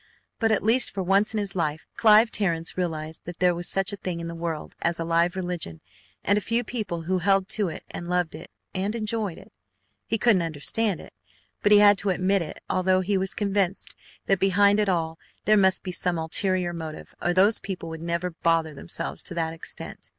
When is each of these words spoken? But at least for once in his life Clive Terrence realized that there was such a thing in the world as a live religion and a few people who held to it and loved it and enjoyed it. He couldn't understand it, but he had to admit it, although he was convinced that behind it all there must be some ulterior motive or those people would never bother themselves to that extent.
But 0.39 0.51
at 0.51 0.63
least 0.63 0.89
for 0.91 1.03
once 1.03 1.35
in 1.35 1.39
his 1.39 1.55
life 1.55 1.85
Clive 1.95 2.31
Terrence 2.31 2.75
realized 2.75 3.21
that 3.25 3.37
there 3.37 3.53
was 3.53 3.69
such 3.69 3.93
a 3.93 3.97
thing 3.97 4.19
in 4.19 4.25
the 4.25 4.33
world 4.33 4.73
as 4.81 4.97
a 4.99 5.03
live 5.05 5.35
religion 5.35 5.79
and 6.23 6.39
a 6.39 6.41
few 6.41 6.63
people 6.63 7.03
who 7.03 7.19
held 7.19 7.47
to 7.49 7.69
it 7.69 7.83
and 7.91 8.07
loved 8.07 8.33
it 8.33 8.49
and 8.73 8.95
enjoyed 8.95 9.37
it. 9.37 9.53
He 10.07 10.17
couldn't 10.17 10.41
understand 10.41 10.99
it, 11.01 11.13
but 11.61 11.71
he 11.71 11.77
had 11.77 11.99
to 11.99 12.09
admit 12.09 12.41
it, 12.41 12.61
although 12.67 13.01
he 13.01 13.15
was 13.15 13.35
convinced 13.35 13.95
that 14.25 14.39
behind 14.39 14.79
it 14.79 14.89
all 14.89 15.19
there 15.45 15.55
must 15.55 15.83
be 15.83 15.91
some 15.91 16.17
ulterior 16.17 16.73
motive 16.73 17.13
or 17.21 17.31
those 17.31 17.59
people 17.59 17.87
would 17.89 18.01
never 18.01 18.31
bother 18.31 18.73
themselves 18.73 19.21
to 19.21 19.35
that 19.35 19.53
extent. 19.53 20.09